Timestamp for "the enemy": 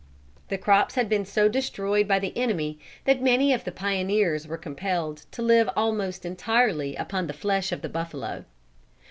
2.17-2.79